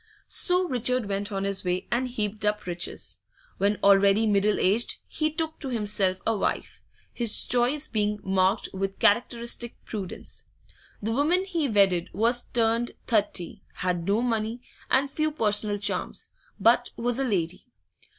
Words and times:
So 0.27 0.67
Richard 0.67 1.05
went 1.05 1.31
on 1.31 1.43
his 1.43 1.63
way 1.63 1.87
and 1.91 2.07
heaped 2.07 2.43
up 2.43 2.65
riches. 2.65 3.19
When 3.59 3.77
already 3.83 4.25
middle 4.25 4.59
aged 4.59 4.97
he 5.07 5.31
took 5.31 5.59
to 5.59 5.69
himself 5.69 6.23
a 6.25 6.35
wife, 6.35 6.81
his 7.13 7.45
choice 7.45 7.87
being 7.87 8.19
marked 8.23 8.67
with 8.73 8.97
characteristic 8.97 9.75
prudence. 9.85 10.45
The 11.03 11.11
woman 11.13 11.45
he 11.45 11.69
wedded 11.69 12.09
was 12.13 12.45
turned 12.51 12.93
thirty, 13.05 13.61
had 13.73 14.07
no 14.07 14.23
money, 14.23 14.61
and 14.89 15.07
few 15.07 15.29
personal 15.31 15.77
charms, 15.77 16.31
but 16.59 16.89
was 16.97 17.19
a 17.19 17.23
lady. 17.23 17.67